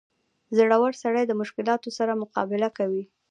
[0.57, 3.03] •زړور سړی د مشکلاتو سره مقابله کوي.